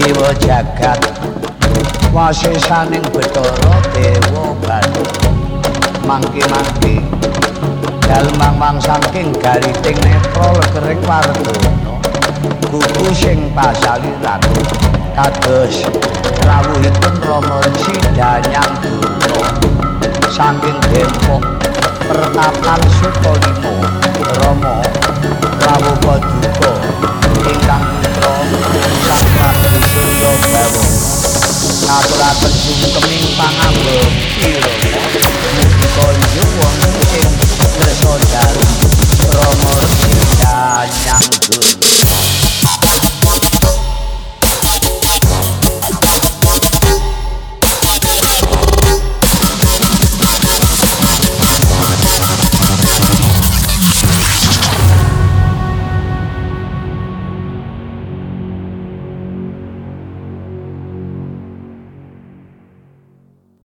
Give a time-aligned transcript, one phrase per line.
[0.00, 0.96] dewa jagat.
[2.10, 5.04] Wasisaning betara dewa batu
[6.08, 7.04] mangki-mangki.
[8.08, 11.94] Dalmang mang saking gariting netra lekering wardana.
[12.72, 14.40] Buku sing pasaliran
[15.12, 15.84] kados
[16.48, 19.50] rawuhipun Rama Sidanyang Duna
[20.30, 21.42] saking dempok
[22.08, 23.69] pertapan Rama
[31.90, 34.10] Aturan pensiun keming pangambung